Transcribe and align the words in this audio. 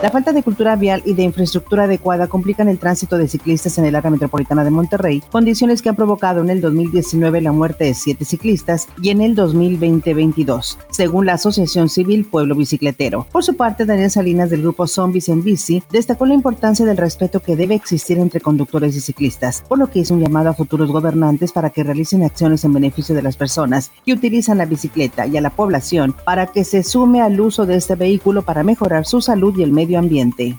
La 0.00 0.10
falta 0.10 0.32
de 0.32 0.44
cultura 0.44 0.76
vial 0.76 1.02
y 1.04 1.14
de 1.14 1.24
infraestructura 1.24 1.84
adecuada 1.84 2.28
complican 2.28 2.68
el 2.68 2.78
tránsito 2.78 3.18
de 3.18 3.26
ciclistas 3.26 3.78
en 3.78 3.84
el 3.84 3.96
área 3.96 4.12
metropolitana 4.12 4.62
de 4.62 4.70
Monterrey, 4.70 5.24
condiciones 5.32 5.82
que 5.82 5.88
han 5.88 5.96
provocado 5.96 6.40
en 6.40 6.50
el 6.50 6.60
2019 6.60 7.40
la 7.40 7.50
muerte 7.50 7.82
de 7.82 7.94
siete 7.94 8.24
ciclistas 8.24 8.86
y 9.02 9.10
en 9.10 9.20
el 9.20 9.34
2020 9.34 10.14
22, 10.14 10.78
según 10.90 11.26
la 11.26 11.32
Asociación 11.32 11.88
Civil 11.88 12.26
Pueblo 12.26 12.54
Bicicletero. 12.54 13.26
Por 13.32 13.42
su 13.42 13.56
parte, 13.56 13.86
Daniel 13.86 14.12
Salinas 14.12 14.50
del 14.50 14.62
grupo 14.62 14.86
Zombies 14.86 15.28
en 15.30 15.42
Bici 15.42 15.82
destacó 15.90 16.26
la 16.26 16.34
importancia 16.34 16.86
del 16.86 16.96
respeto 16.96 17.40
que 17.40 17.56
debe 17.56 17.74
existir 17.74 18.18
entre 18.18 18.40
conductores 18.40 18.94
y 18.94 19.00
ciclistas, 19.00 19.64
por 19.66 19.80
lo 19.80 19.90
que 19.90 19.98
hizo 19.98 20.14
un 20.14 20.20
llamado 20.20 20.50
a 20.50 20.54
futuros 20.54 20.92
gobernantes 20.92 21.50
para 21.50 21.70
que 21.70 21.82
realicen 21.82 22.22
acciones 22.22 22.64
en 22.64 22.72
beneficio 22.72 23.16
de 23.16 23.22
las 23.22 23.36
personas 23.36 23.90
que 24.06 24.12
utilizan 24.12 24.58
la 24.58 24.66
bicicleta 24.66 25.26
y 25.26 25.36
a 25.36 25.40
la 25.40 25.50
población 25.50 26.14
para 26.24 26.46
que 26.46 26.62
se 26.62 26.84
sume 26.84 27.20
al 27.20 27.40
uso 27.40 27.66
de 27.66 27.74
este 27.74 27.96
vehículo 27.96 28.42
para 28.42 28.62
mejorar 28.62 29.04
su 29.04 29.20
salud 29.20 29.58
y 29.58 29.64
el 29.64 29.72
ambiente. 29.96 30.56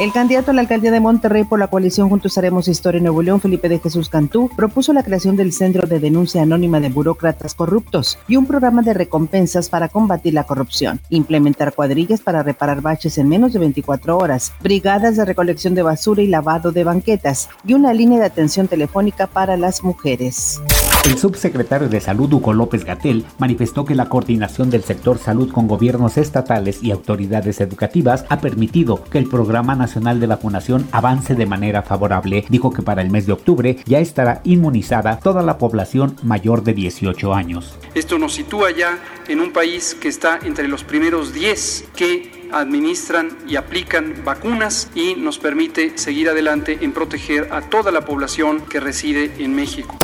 El 0.00 0.12
candidato 0.12 0.52
a 0.52 0.54
la 0.54 0.60
alcaldía 0.60 0.92
de 0.92 1.00
Monterrey 1.00 1.42
por 1.42 1.58
la 1.58 1.66
coalición 1.66 2.08
Juntos 2.08 2.38
Haremos 2.38 2.68
Historia 2.68 2.98
en 2.98 3.04
Nuevo 3.04 3.20
León, 3.20 3.40
Felipe 3.40 3.68
de 3.68 3.80
Jesús 3.80 4.08
Cantú, 4.08 4.48
propuso 4.54 4.92
la 4.92 5.02
creación 5.02 5.34
del 5.34 5.52
Centro 5.52 5.88
de 5.88 5.98
Denuncia 5.98 6.42
Anónima 6.42 6.78
de 6.78 6.88
Burócratas 6.88 7.52
Corruptos 7.52 8.16
y 8.28 8.36
un 8.36 8.46
programa 8.46 8.82
de 8.82 8.94
recompensas 8.94 9.68
para 9.68 9.88
combatir 9.88 10.34
la 10.34 10.44
corrupción, 10.44 11.00
implementar 11.10 11.74
cuadrillas 11.74 12.20
para 12.20 12.44
reparar 12.44 12.80
baches 12.80 13.18
en 13.18 13.28
menos 13.28 13.52
de 13.52 13.58
24 13.58 14.16
horas, 14.16 14.52
brigadas 14.62 15.16
de 15.16 15.24
recolección 15.24 15.74
de 15.74 15.82
basura 15.82 16.22
y 16.22 16.28
lavado 16.28 16.70
de 16.70 16.84
banquetas 16.84 17.48
y 17.66 17.74
una 17.74 17.92
línea 17.92 18.20
de 18.20 18.26
atención 18.26 18.68
telefónica 18.68 19.26
para 19.26 19.56
las 19.56 19.82
mujeres. 19.82 20.60
El 21.04 21.16
subsecretario 21.16 21.88
de 21.88 22.00
Salud, 22.00 22.32
Hugo 22.32 22.52
López 22.52 22.84
Gatel, 22.84 23.24
manifestó 23.38 23.84
que 23.84 23.94
la 23.94 24.08
coordinación 24.08 24.68
del 24.68 24.82
sector 24.84 25.18
salud 25.18 25.50
con 25.50 25.66
gobiernos 25.66 26.18
estatales 26.18 26.82
y 26.82 26.90
autoridades 26.90 27.60
educativas 27.60 28.24
ha 28.28 28.40
permitido 28.40 29.02
que 29.04 29.18
el 29.18 29.28
Programa 29.28 29.74
Nacional 29.74 30.20
de 30.20 30.26
Vacunación 30.26 30.86
avance 30.92 31.34
de 31.34 31.46
manera 31.46 31.82
favorable. 31.82 32.44
Dijo 32.48 32.72
que 32.72 32.82
para 32.82 33.02
el 33.02 33.10
mes 33.10 33.26
de 33.26 33.32
octubre 33.32 33.78
ya 33.86 34.00
estará 34.00 34.42
inmunizada 34.44 35.18
toda 35.18 35.42
la 35.42 35.56
población 35.56 36.16
mayor 36.22 36.62
de 36.62 36.74
18 36.74 37.34
años. 37.34 37.78
Esto 37.94 38.18
nos 38.18 38.34
sitúa 38.34 38.70
ya 38.70 38.98
en 39.28 39.40
un 39.40 39.52
país 39.52 39.96
que 39.98 40.08
está 40.08 40.38
entre 40.42 40.68
los 40.68 40.84
primeros 40.84 41.32
10 41.32 41.88
que 41.96 42.38
administran 42.52 43.36
y 43.46 43.56
aplican 43.56 44.22
vacunas 44.24 44.90
y 44.94 45.14
nos 45.14 45.38
permite 45.38 45.96
seguir 45.98 46.28
adelante 46.28 46.78
en 46.80 46.92
proteger 46.92 47.52
a 47.52 47.62
toda 47.62 47.92
la 47.92 48.02
población 48.02 48.62
que 48.68 48.80
reside 48.80 49.32
en 49.38 49.54
México. 49.54 49.96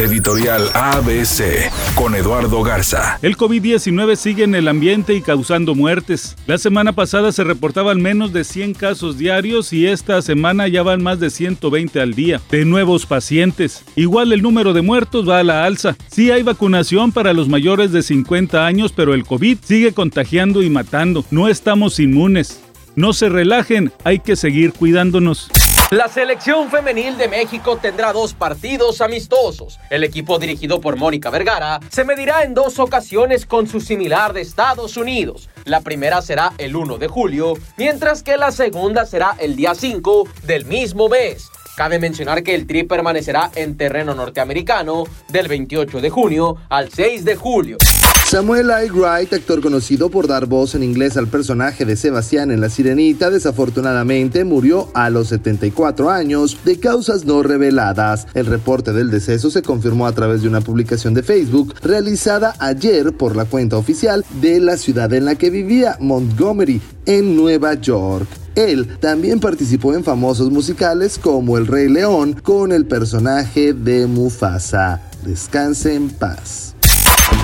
Editorial 0.00 0.70
ABC 0.72 1.70
con 1.94 2.14
Eduardo 2.14 2.62
Garza. 2.62 3.18
El 3.20 3.36
COVID-19 3.36 4.16
sigue 4.16 4.44
en 4.44 4.54
el 4.54 4.66
ambiente 4.66 5.12
y 5.12 5.20
causando 5.20 5.74
muertes. 5.74 6.38
La 6.46 6.56
semana 6.56 6.94
pasada 6.94 7.32
se 7.32 7.44
reportaban 7.44 8.00
menos 8.00 8.32
de 8.32 8.44
100 8.44 8.72
casos 8.72 9.18
diarios 9.18 9.74
y 9.74 9.86
esta 9.86 10.22
semana 10.22 10.68
ya 10.68 10.82
van 10.82 11.02
más 11.02 11.20
de 11.20 11.28
120 11.28 12.00
al 12.00 12.14
día 12.14 12.40
de 12.50 12.64
nuevos 12.64 13.04
pacientes. 13.04 13.84
Igual 13.94 14.32
el 14.32 14.40
número 14.40 14.72
de 14.72 14.80
muertos 14.80 15.28
va 15.28 15.40
a 15.40 15.44
la 15.44 15.64
alza. 15.64 15.98
Sí 16.10 16.30
hay 16.30 16.42
vacunación 16.42 17.12
para 17.12 17.34
los 17.34 17.50
mayores 17.50 17.92
de 17.92 18.02
50 18.02 18.64
años, 18.64 18.92
pero 18.96 19.12
el 19.12 19.26
COVID 19.26 19.58
sigue 19.62 19.92
contagiando 19.92 20.62
y 20.62 20.70
matando. 20.70 21.26
No 21.30 21.46
estamos 21.46 22.00
inmunes. 22.00 22.62
No 22.96 23.12
se 23.12 23.28
relajen, 23.28 23.92
hay 24.04 24.20
que 24.20 24.34
seguir 24.34 24.72
cuidándonos. 24.72 25.50
La 25.90 26.06
selección 26.06 26.70
femenil 26.70 27.18
de 27.18 27.26
México 27.26 27.76
tendrá 27.76 28.12
dos 28.12 28.32
partidos 28.32 29.00
amistosos. 29.00 29.80
El 29.90 30.04
equipo 30.04 30.38
dirigido 30.38 30.80
por 30.80 30.94
Mónica 30.94 31.30
Vergara 31.30 31.80
se 31.88 32.04
medirá 32.04 32.44
en 32.44 32.54
dos 32.54 32.78
ocasiones 32.78 33.44
con 33.44 33.66
su 33.66 33.80
similar 33.80 34.32
de 34.32 34.40
Estados 34.40 34.96
Unidos. 34.96 35.48
La 35.64 35.80
primera 35.80 36.22
será 36.22 36.52
el 36.58 36.76
1 36.76 36.98
de 36.98 37.08
julio, 37.08 37.54
mientras 37.76 38.22
que 38.22 38.36
la 38.36 38.52
segunda 38.52 39.04
será 39.04 39.34
el 39.40 39.56
día 39.56 39.74
5 39.74 40.28
del 40.44 40.64
mismo 40.64 41.08
mes. 41.08 41.50
Cabe 41.80 41.98
mencionar 41.98 42.42
que 42.42 42.54
el 42.54 42.66
tri 42.66 42.82
permanecerá 42.82 43.50
en 43.54 43.74
terreno 43.74 44.14
norteamericano 44.14 45.04
del 45.32 45.48
28 45.48 46.02
de 46.02 46.10
junio 46.10 46.58
al 46.68 46.90
6 46.90 47.24
de 47.24 47.36
julio. 47.36 47.78
Samuel 48.26 48.66
I. 48.66 48.90
Wright, 48.90 49.32
actor 49.32 49.62
conocido 49.62 50.10
por 50.10 50.28
dar 50.28 50.44
voz 50.44 50.74
en 50.74 50.82
inglés 50.82 51.16
al 51.16 51.28
personaje 51.28 51.86
de 51.86 51.96
Sebastián 51.96 52.50
en 52.50 52.60
La 52.60 52.68
Sirenita, 52.68 53.30
desafortunadamente 53.30 54.44
murió 54.44 54.90
a 54.92 55.08
los 55.08 55.28
74 55.28 56.10
años 56.10 56.58
de 56.66 56.78
causas 56.78 57.24
no 57.24 57.42
reveladas. 57.42 58.26
El 58.34 58.44
reporte 58.44 58.92
del 58.92 59.10
deceso 59.10 59.50
se 59.50 59.62
confirmó 59.62 60.06
a 60.06 60.12
través 60.12 60.42
de 60.42 60.48
una 60.48 60.60
publicación 60.60 61.14
de 61.14 61.22
Facebook 61.22 61.74
realizada 61.80 62.56
ayer 62.58 63.14
por 63.14 63.36
la 63.36 63.46
cuenta 63.46 63.78
oficial 63.78 64.22
de 64.42 64.60
la 64.60 64.76
ciudad 64.76 65.10
en 65.14 65.24
la 65.24 65.36
que 65.36 65.48
vivía, 65.48 65.96
Montgomery, 65.98 66.82
en 67.06 67.36
Nueva 67.36 67.72
York. 67.72 68.28
Él 68.54 68.98
también 68.98 69.40
participó 69.40 69.94
en 69.94 70.04
famosos 70.04 70.50
musicales 70.50 71.18
como 71.18 71.56
El 71.56 71.66
Rey 71.66 71.88
León 71.88 72.34
con 72.42 72.72
el 72.72 72.86
personaje 72.86 73.72
de 73.72 74.06
Mufasa. 74.06 75.00
Descanse 75.24 75.94
en 75.94 76.10
paz. 76.10 76.74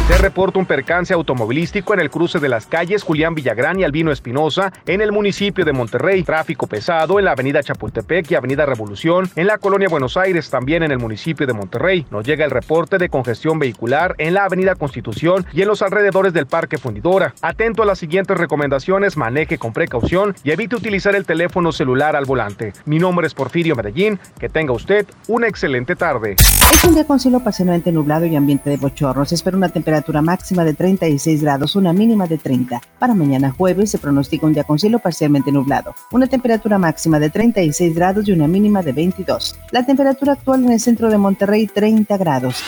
Se 0.09 0.19
reporta 0.19 0.61
un 0.61 0.67
percance 0.67 1.13
automovilístico 1.13 1.93
en 1.93 1.99
el 1.99 2.11
cruce 2.11 2.39
de 2.39 2.49
las 2.49 2.67
calles 2.67 3.03
Julián 3.03 3.35
Villagrán 3.35 3.81
y 3.81 3.83
Albino 3.83 4.13
Espinosa 4.13 4.73
en 4.87 5.01
el 5.01 5.11
municipio 5.11 5.65
de 5.65 5.73
Monterrey. 5.73 6.23
Tráfico 6.23 6.69
pesado 6.69 7.19
en 7.19 7.25
la 7.25 7.33
avenida 7.33 7.61
Chapultepec 7.61 8.31
y 8.31 8.37
avenida 8.37 8.65
Revolución 8.67 9.29
en 9.35 9.49
la 9.49 9.59
colonia 9.59 9.89
Buenos 9.89 10.17
Aires, 10.17 10.49
también 10.49 10.85
en 10.85 10.93
el 10.93 11.01
municipio 11.01 11.45
de 11.45 11.55
Monterrey. 11.55 12.07
Nos 12.13 12.25
llega 12.25 12.45
el 12.45 12.53
reporte 12.53 12.99
de 12.99 13.09
congestión 13.09 13.59
vehicular 13.59 14.15
en 14.19 14.35
la 14.35 14.45
avenida 14.45 14.77
Constitución 14.77 15.45
y 15.53 15.63
en 15.63 15.69
los 15.69 15.83
alrededores 15.83 16.33
del 16.33 16.47
Parque 16.47 16.79
Fundidora. 16.79 17.35
Atento 17.43 17.83
a 17.83 17.87
las 17.87 17.99
siguientes 17.99 18.39
recomendaciones, 18.39 19.17
maneje 19.17 19.59
con 19.59 19.73
precaución 19.73 20.37
y 20.45 20.53
evite 20.53 20.77
utilizar 20.77 21.17
el 21.17 21.27
teléfono 21.27 21.73
celular 21.73 22.15
al 22.15 22.27
volante. 22.27 22.75
Mi 22.85 23.01
nombre 23.01 23.27
es 23.27 23.35
Porfirio 23.35 23.75
Medellín. 23.75 24.21
Que 24.39 24.49
tenga 24.49 24.73
usted 24.73 25.05
una 25.27 25.49
excelente 25.49 25.97
tarde. 25.97 26.37
Es 26.39 26.85
un 26.85 26.95
día 26.95 27.05
con 27.05 27.19
cielo 27.19 27.41
parcialmente 27.41 27.91
nublado 27.91 28.25
y 28.25 28.37
ambiente 28.37 28.71
de 28.71 28.77
bochornos. 28.77 29.33
espera 29.33 29.57
una 29.57 29.69
temperatura 29.69 29.96
temperatura 29.97 30.21
máxima 30.21 30.63
de 30.65 30.75
36 30.75 31.41
grados, 31.41 31.75
una 31.75 31.93
mínima 31.95 32.27
de 32.27 32.37
30. 32.37 32.83
Para 32.99 33.15
mañana 33.15 33.51
jueves 33.51 33.91
se 33.91 33.99
pronostica 33.99 34.47
un 34.47 34.53
día 34.53 34.65
con 34.65 34.79
cielo 34.79 34.99
parcialmente 34.99 35.51
nublado, 35.51 35.95
una 36.13 36.27
temperatura 36.27 36.77
máxima 36.77 37.19
de 37.19 37.31
36 37.31 37.95
grados 37.95 38.29
y 38.29 38.33
una 38.33 38.47
mínima 38.47 38.83
de 38.83 38.93
22. 38.93 39.57
La 39.71 39.87
temperatura 39.87 40.33
actual 40.33 40.65
en 40.65 40.73
el 40.73 40.81
centro 40.81 41.09
de 41.09 41.17
Monterrey 41.17 41.67
30 41.67 42.15
grados. 42.19 42.63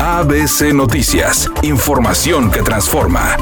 ABC 0.00 0.74
Noticias, 0.74 1.48
información 1.62 2.50
que 2.50 2.62
transforma. 2.62 3.36